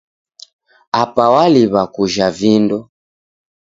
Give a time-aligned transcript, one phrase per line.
[1.01, 2.89] Apa waliwa kujha vindo.